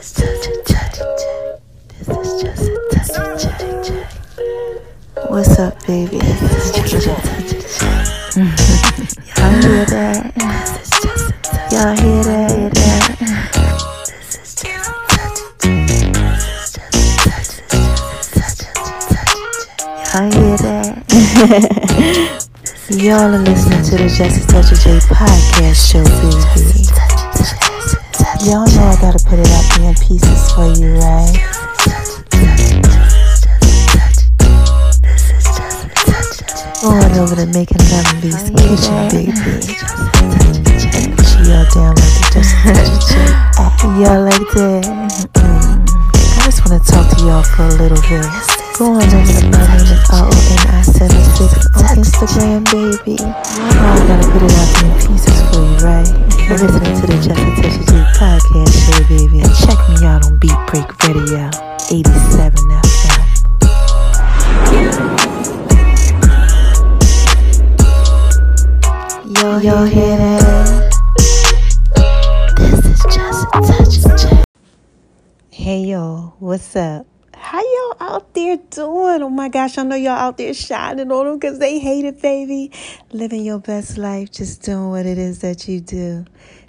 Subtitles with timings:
[0.00, 1.60] is just a touch check.
[1.98, 3.42] This is just a touch
[3.86, 4.08] check.
[5.28, 6.18] What's up, baby?
[6.18, 8.06] This is just a touch check.
[9.36, 10.32] Y'all hear that?
[10.34, 11.72] This is just a touch.
[11.72, 12.50] Y'all hear that?
[12.50, 13.04] Hear that?
[14.06, 16.16] This is just a touch check.
[16.24, 16.96] This is just a
[17.28, 17.52] touch.
[17.68, 17.84] This
[18.16, 18.72] is just a
[19.12, 19.36] touch.
[20.14, 20.88] Y'all hear that?
[22.90, 26.99] Y'all are listening to the Just a Touch of J podcast show, baby.
[28.40, 31.36] Y'all know I gotta put it up in pieces for you, right?
[36.80, 38.16] Going over to making Lemon
[38.56, 39.36] kitchen, baby.
[41.20, 43.20] She all down like the Just Touch of J.
[44.00, 44.88] Y'all like that?
[45.34, 45.84] Mm.
[45.84, 48.24] I just wanna talk to y'all for a little bit.
[48.78, 53.20] Go on over to my name is R-O-N-I-76 on Instagram, baby.
[53.20, 56.39] Y'all know I gotta put it out there in pieces for you, right?
[56.50, 59.38] You're listening to the Just a Touch of J podcast show, baby.
[59.38, 61.46] And check me out on Beat Break Radio,
[61.92, 63.20] 87 FM.
[69.38, 70.90] Yo, y'all hear that?
[72.56, 73.46] This is just
[74.02, 74.42] touch.
[75.52, 77.06] Hey, yo, what's up?
[77.50, 79.24] How y'all out there doing?
[79.24, 82.22] Oh my gosh, I know y'all out there shining on them because they hate it,
[82.22, 82.70] baby.
[83.10, 86.26] Living your best life, just doing what it is that you do.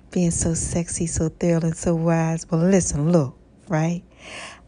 [0.10, 2.50] Being so sexy, so thrilling, so wise.
[2.50, 4.02] Well, listen, look, right?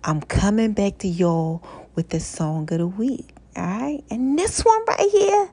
[0.03, 1.63] I'm coming back to y'all
[1.95, 4.03] with the song of the week, all right?
[4.11, 5.49] And this one right here,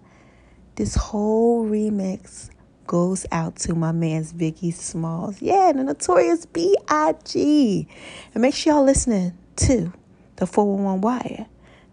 [0.75, 2.51] this whole remix
[2.87, 5.41] goes out to my man's Biggie Smalls.
[5.41, 7.89] Yeah, the notorious B.I.G.
[8.35, 9.95] And make sure y'all listening to
[10.41, 11.47] the 411 Wire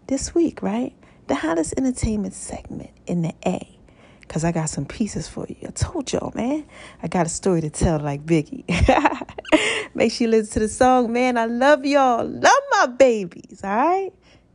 [0.08, 0.94] this week, right?
[1.28, 3.78] The hottest entertainment segment in the A.
[4.20, 5.68] Because I got some pieces for you.
[5.68, 6.64] I told y'all, man.
[7.02, 8.64] I got a story to tell like Biggie.
[9.94, 11.38] Make sure you listen to the song, man.
[11.38, 12.26] I love y'all.
[12.26, 14.12] Love my babies, all right?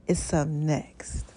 [0.08, 1.33] It's up next.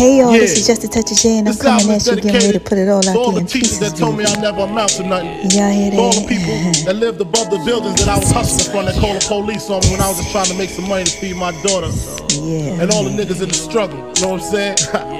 [0.00, 2.16] Hey y'all, this is just a touch of J, and I'm This coming at you,
[2.16, 3.92] getting ready to put it all out all there the in teachers pieces.
[3.92, 4.24] that told me.
[4.24, 5.28] I never amount to nothing.
[5.52, 6.56] Y'all hear To all the people
[6.88, 9.84] that lived above the buildings that I was hustling from that called the police on
[9.84, 11.92] me when I was just trying to make some money to feed my daughter.
[12.32, 12.80] Yeah.
[12.80, 13.98] And all the niggas in the struggle.
[14.16, 14.76] You know what I'm saying?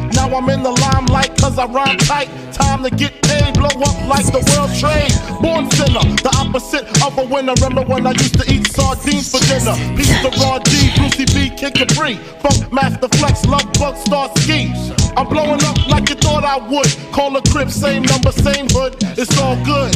[0.13, 2.29] Now I'm in the limelight cause I rhyme tight.
[2.53, 5.11] Time to get paid, blow up like the world trade.
[5.41, 7.53] Born sinner, the opposite of a winner.
[7.61, 9.75] Remember when I used to eat sardines for dinner?
[9.95, 12.15] Peace to Raw G, Brucey B, Kid Capri.
[12.41, 14.71] Funk Master Flex, Love Bug, Star Ski.
[15.17, 16.89] I'm blowing up like you thought I would.
[17.11, 18.95] Call a crib, same number, same hood.
[19.17, 19.95] It's all good.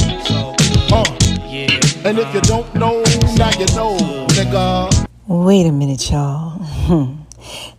[0.92, 1.04] Uh.
[2.06, 3.02] And if you don't know,
[3.36, 3.98] now you know,
[4.36, 5.08] nigga.
[5.28, 7.16] Wait a minute, y'all.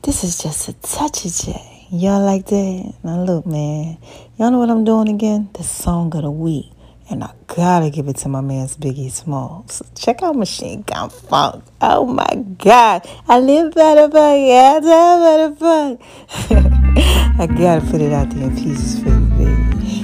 [0.02, 1.75] This is just a touch of J.
[1.88, 2.94] Y'all like that?
[3.04, 3.98] Now look, man.
[4.36, 5.50] Y'all know what I'm doing again?
[5.52, 6.72] The song of the week.
[7.08, 9.82] And I gotta give it to my man's Biggie Smalls.
[9.94, 11.62] Check out Machine Gun Funk.
[11.80, 13.08] Oh my God.
[13.28, 14.46] I live the funk.
[14.48, 16.00] Yeah, I the funk.
[17.38, 20.02] I gotta put it out there in pieces for you, baby.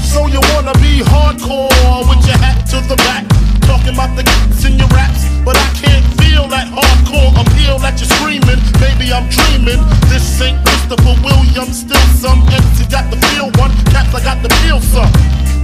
[0.00, 3.28] So you wanna be hardcore with your hat to the back,
[3.70, 7.94] talking about the kicks in your raps, but I can't feel that hardcore appeal that
[8.02, 8.58] you're screaming.
[8.82, 9.78] Maybe I'm dreaming.
[10.10, 14.50] This ain't Christopher Williams, still some MC got the feel one, caps I got the
[14.66, 15.06] feel some.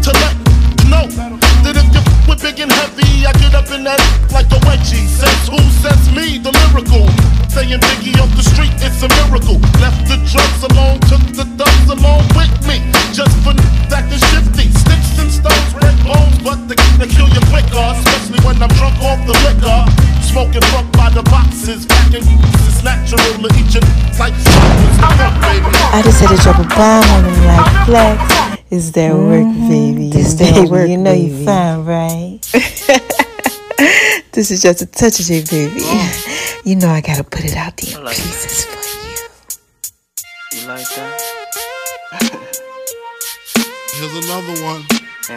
[0.07, 1.07] To let you know
[1.67, 3.99] that if you f- with big and heavy, I get up in that
[4.31, 5.03] like the wedgie.
[5.11, 7.11] Says who says me, the lyrical.
[7.51, 9.59] Saying Biggie off the street, it's a miracle.
[9.83, 12.79] Left the drugs alone, took the thugs along with me.
[13.11, 14.56] Just for n- acting shifty.
[16.47, 17.83] Sticks and stones, break bones, but they, they kill you quicker.
[17.99, 19.83] Especially when I'm drunk off the liquor.
[20.23, 21.87] Smoking fuck by the boxes.
[21.87, 23.83] Packing it's natural to eat your
[24.19, 24.33] like
[25.91, 28.63] I just had to drop a bomb on him like flex.
[28.71, 30.11] Is that work, baby?
[30.11, 31.45] This Is that that work, You know you baby.
[31.45, 32.39] fine, right?
[34.33, 35.81] this is just a touch of it, baby.
[36.65, 38.75] You know I gotta put it out there in like pieces for
[40.57, 40.63] you.
[40.63, 41.23] You like that?
[43.95, 45.06] Here's another one.
[45.29, 45.33] H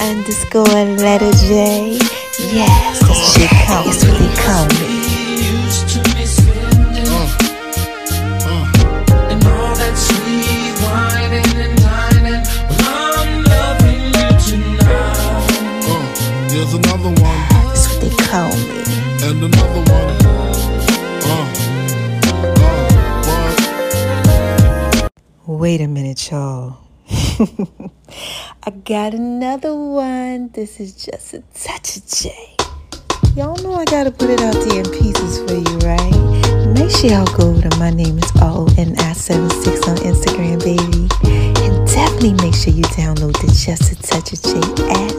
[0.00, 0.64] underscore
[0.98, 1.98] letter J.
[2.50, 2.98] Yes,
[3.38, 3.46] they
[4.42, 4.98] call me.
[6.02, 6.11] They.
[25.62, 26.76] Wait a minute, y'all.
[28.64, 30.48] I got another one.
[30.48, 32.34] This is just a touch of J.
[33.36, 36.74] Y'all know I gotta put it out there in pieces for you, right?
[36.74, 41.06] Make sure y'all go to my name is O-N-I-76 on Instagram, baby.
[41.62, 44.58] And definitely make sure you download the Just a Touch of J
[44.90, 45.14] app.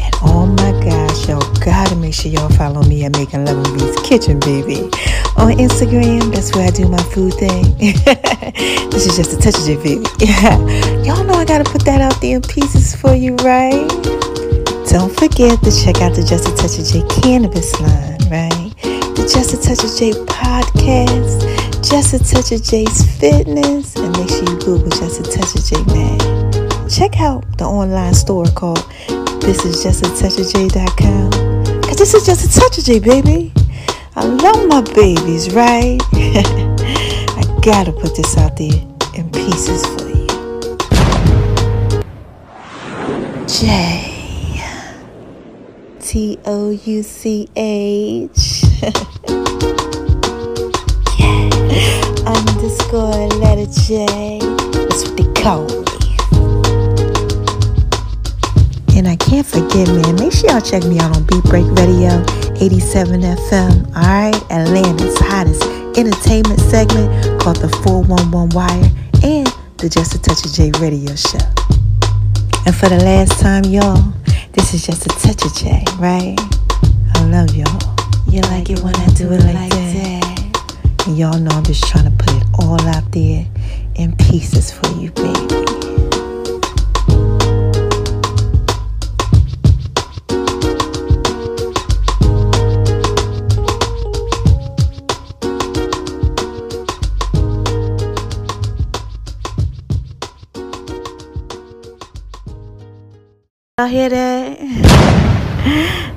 [0.00, 3.76] And oh my gosh, y'all gotta make sure y'all follow me at Making Love in
[3.76, 4.88] B's Kitchen, baby.
[5.36, 7.62] On Instagram, that's where I do my food thing.
[8.90, 10.06] this is just a touch of J, baby.
[11.06, 13.88] y'all know I gotta put that out there in pieces for you, right?
[14.88, 18.72] Don't forget to check out the Just a Touch of J cannabis line, right?
[19.16, 21.40] The Just a Touch of J podcast,
[21.82, 25.64] Just a Touch of J's fitness, and make sure you Google Just a Touch of
[25.64, 26.88] J man.
[26.90, 28.84] Check out the online store called
[29.40, 31.30] This Is Just a Touch of J.com.
[31.82, 33.51] Cause this is just a touch of J, baby.
[34.42, 36.00] Love my babies, right?
[36.14, 38.72] I gotta put this out there
[39.14, 40.26] in pieces for you.
[43.46, 44.60] J.
[46.00, 48.64] T O U C H.
[51.20, 51.50] yeah.
[52.26, 54.40] Underscore letter J.
[54.72, 55.84] That's what they call me.
[58.98, 62.41] And I can't forget, man, make sure y'all check me out on Beat Break Radio
[62.60, 63.86] 87 FM.
[63.96, 65.62] Alright, Atlanta's hottest
[65.98, 68.90] entertainment segment called the 411 Wire
[69.22, 69.46] and
[69.78, 71.38] the Just a Touch of J radio show.
[72.64, 74.12] And for the last time, y'all,
[74.52, 76.36] this is just a touch of J, right?
[77.14, 77.80] I love y'all.
[78.28, 81.06] You like it when I do it like that.
[81.06, 83.46] And y'all know I'm just trying to put it all out there
[83.96, 85.61] in pieces for you, baby.
[103.82, 104.60] Y'all hear that?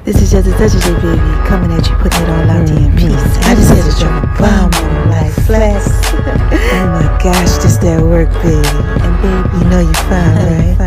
[0.05, 1.17] This is just a touch of baby.
[1.49, 3.17] Coming at you, putting it all out there in peace.
[3.41, 5.89] I just had to drop a bomb on like flex.
[6.13, 8.61] oh my gosh, this that work, baby.
[9.01, 10.77] And baby, you know you fine, right?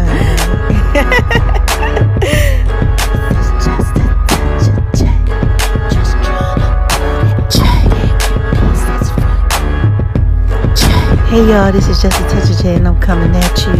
[3.34, 5.10] It's just a touch of J.
[5.90, 7.58] Just tryna put it J
[7.90, 8.14] in
[8.54, 9.26] pieces for
[11.26, 11.26] you.
[11.26, 13.75] Hey y'all, this is just a touch of J, and I'm coming at you,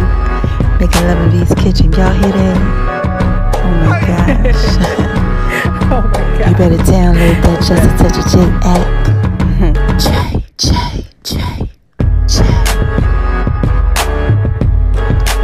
[0.79, 1.91] making love in V's kitchen.
[1.91, 2.57] Y'all hear that?
[3.55, 4.63] Oh my gosh.
[5.91, 9.07] Oh my You better download that Just a Touch of J app.
[9.57, 9.73] Hmm.
[9.97, 10.07] J,
[10.57, 10.69] J,
[11.23, 11.33] J,
[12.27, 12.37] J.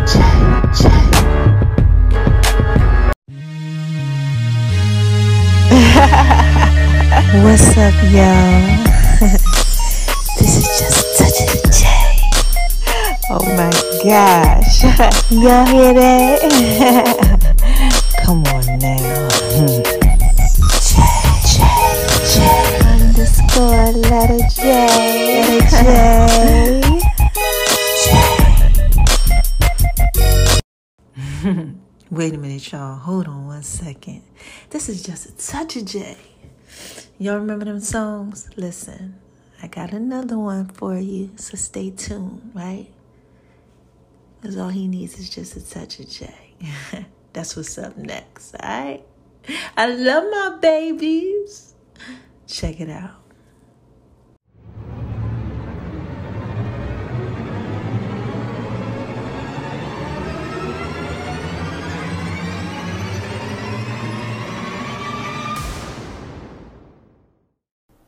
[0.06, 0.14] J,
[0.78, 0.86] J.
[7.44, 9.52] What's up, y'all?
[14.06, 14.84] gosh.
[15.32, 16.40] Y'all hear that?
[18.24, 19.28] Come on now.
[19.50, 19.82] J,
[21.50, 21.58] J,
[22.32, 22.36] J.
[22.86, 24.62] Underscore letter J.
[25.42, 25.64] Letter
[28.04, 28.22] J.
[32.12, 32.98] Wait a minute, y'all.
[32.98, 34.22] Hold on one second.
[34.70, 36.16] This is just a touch of J.
[37.18, 38.50] Y'all remember them songs?
[38.56, 39.16] Listen,
[39.64, 42.88] I got another one for you, so stay tuned, right?
[44.46, 46.32] Because all he needs is just a touch of J.
[47.34, 49.04] That's what's up next, alright?
[49.76, 51.74] I love my babies.
[52.46, 53.24] Check it out.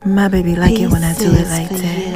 [0.04, 2.07] My baby like it when I do it like that.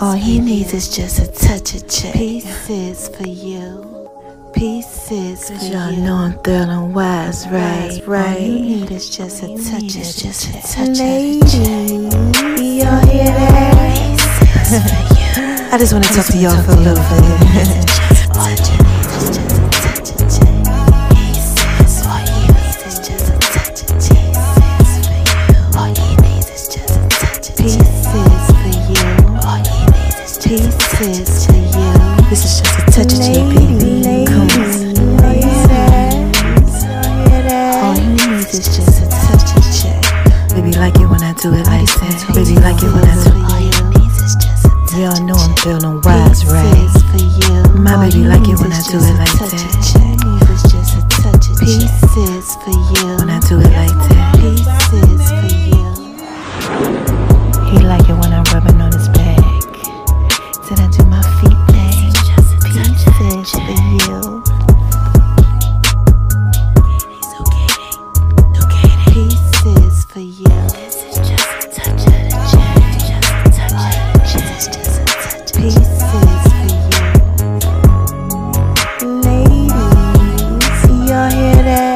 [0.00, 2.12] All he needs is just a touch of J.
[2.12, 4.10] Pieces for you.
[4.54, 6.02] Pieces for Cause y'all you.
[6.02, 6.38] know I'm
[6.70, 8.00] and wise, right?
[8.02, 8.40] All Right.
[8.40, 11.38] you need is just a touch of just a touch of J.
[12.80, 14.10] Y'all hear that?
[15.72, 17.04] I just want to talk to y'all for a little
[18.74, 18.83] bit.
[44.94, 45.00] It.
[45.00, 46.90] Y'all know I'm feeling wise, right?
[47.14, 47.80] You.
[47.80, 50.14] My baby like it when I do it like that.
[50.24, 51.86] Need is just a touch of J.
[51.86, 53.33] Pieces for you.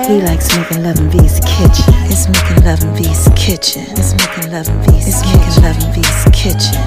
[0.08, 1.92] He likes making love in V's kitchen.
[2.08, 3.84] It's making love in V's kitchen.
[3.90, 6.80] It's making love in V's It's making love in V's kitchen.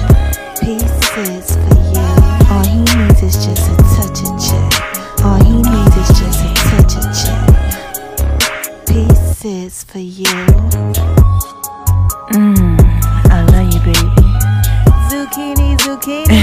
[0.58, 2.02] Pieces for you.
[2.50, 4.74] All he needs is just a touch of check.
[5.22, 7.46] All he needs is just a touch of check.
[8.88, 10.34] Pieces for you.
[12.34, 12.74] Mmm,
[13.30, 14.18] I love you, baby.
[15.08, 16.38] Zucchini, zucchini.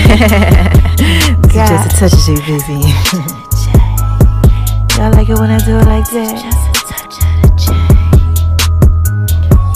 [1.51, 2.79] Just a touch of J, baby.
[4.97, 6.58] Y'all like it when I do it like that?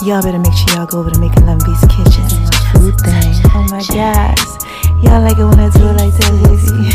[0.03, 2.27] Y'all better make sure y'all go over to Making Love Beast Kitchen.
[2.27, 3.39] My food thing.
[3.55, 4.43] Oh my gosh.
[5.01, 6.91] Y'all like it when I do it like that, baby.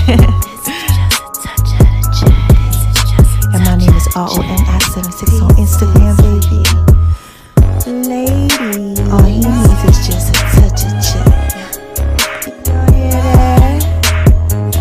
[3.54, 6.60] and my name is R-O-N-I-76 on Instagram, baby.
[7.88, 9.00] Lady.
[9.10, 11.32] All he needs is just a touch of check.
[12.66, 13.80] Y'all hear that?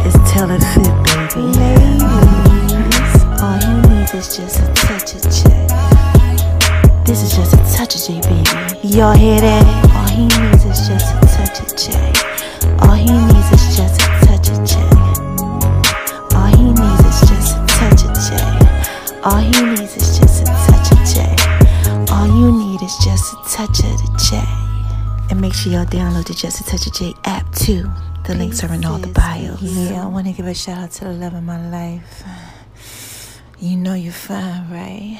[0.05, 0.91] It's tell it fit,
[1.31, 1.47] baby.
[1.63, 5.67] Ladies, all he needs is just a touch of check.
[7.05, 7.66] This is just a
[8.89, 9.67] Y'all hear that?
[9.91, 11.91] All he needs is just a touch of J.
[12.87, 14.79] All he needs is just a touch of J.
[16.31, 18.39] All he needs is just a touch of J.
[19.27, 21.35] All he needs is just a touch of J.
[22.13, 24.41] All you need is just a touch of the J.
[25.29, 27.91] And make sure y'all download the Just a Touch of J app too.
[28.25, 29.61] The links are in all the bios.
[29.61, 32.23] Yeah, I want to give a shout out to the love of my life.
[33.59, 35.19] You know you're fine, right?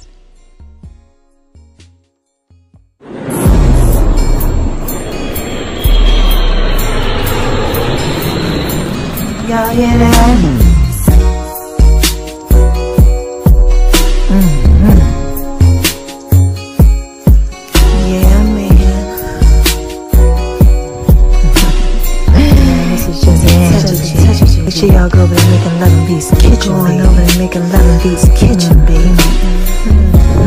[24.61, 27.07] Make sure y'all go over to Making Love and Beast Kitchen, Going baby.
[27.07, 29.09] over to Making Love and Beast Kitchen, baby.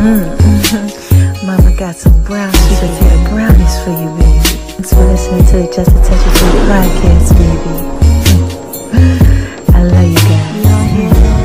[0.05, 1.45] Mm.
[1.45, 4.39] Mama got some brownies, sweet potato brownies for you, baby.
[4.71, 6.33] Thanks for listening to the Just a Touch of
[6.69, 7.94] podcast, baby.
[9.85, 10.65] Love you guys.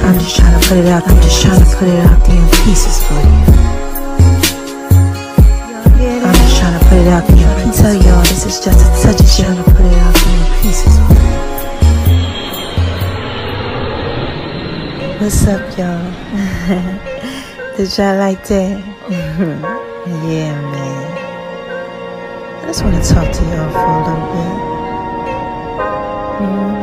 [0.05, 1.07] I'm just trying to put it out.
[1.07, 3.21] I'm just trying to put it out there in pieces for you.
[6.25, 7.49] I'm just trying to put it out there.
[7.49, 10.37] I tell y'all this is just a touch of trying to put it out there
[10.41, 11.29] in pieces for you.
[15.21, 16.11] What's up, y'all?
[17.77, 18.81] Did y'all like that?
[20.25, 21.07] yeah, man.
[22.63, 24.55] I just want to talk to y'all for a little bit.
[26.41, 26.80] Mhm.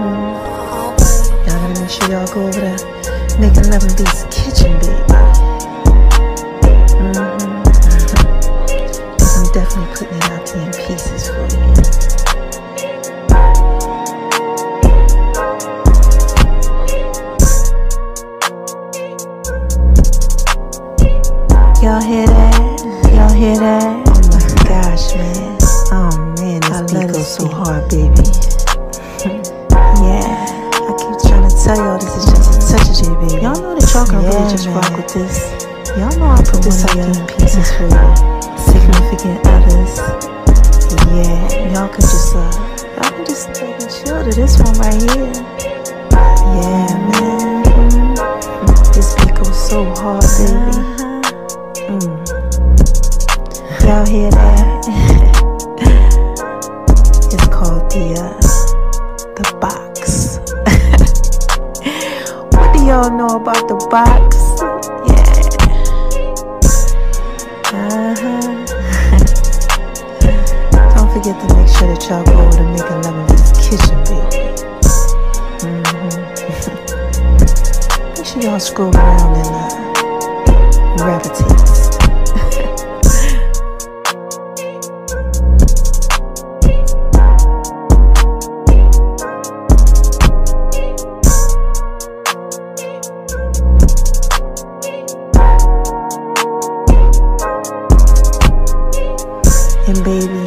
[2.10, 2.78] Y'all gotta make sure y'all go over there,
[3.40, 5.04] making love in Beast Kitchen, baby.
[7.00, 7.64] Mhm.
[9.20, 11.74] Cause I'm definitely putting it out in pieces for you.
[21.84, 23.12] Y'all hear that?
[23.14, 24.04] Y'all hear that?
[24.08, 25.58] Oh my gosh, man.
[25.92, 28.24] Oh man, this beat goes so hard, baby.
[30.02, 31.26] yeah, I keep
[31.67, 33.43] tell y'all this is just a touch of J, baby.
[33.43, 35.51] Y'all know that y'all can really just rock with this.
[36.00, 38.07] Y'all know I put this out in pieces for you.
[38.71, 40.00] Significant others.
[41.12, 42.47] Yeah, y'all can just uh,
[42.95, 45.27] y'all can just take and chill to this one right here.
[46.55, 48.15] Yeah, man.
[48.95, 50.71] This beat goes so hard, baby.
[51.91, 52.15] Mm.
[53.83, 54.88] Y'all hear that?
[57.33, 58.47] it's called the uh,
[63.04, 64.36] don't know about the box.
[65.06, 65.22] Yeah.
[67.77, 68.42] Uh-huh.
[70.96, 74.42] don't forget to make sure that y'all go over to Making Love in Kitchen, baby.
[75.62, 76.18] Mm-hmm.
[78.18, 81.57] make sure y'all scroll around and uh, gravitate.
[99.88, 100.47] And baby,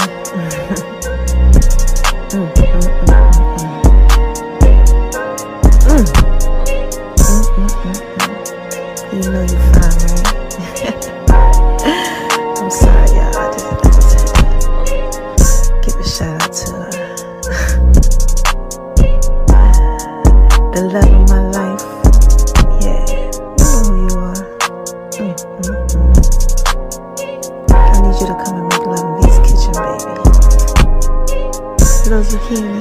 [32.30, 32.78] zucchini.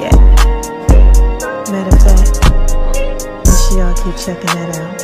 [0.00, 0.16] yeah.
[1.70, 2.32] Matter of fact,
[3.44, 4.98] make sure y'all keep checking that out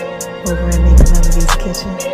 [0.48, 2.11] over at Making V's kitchen.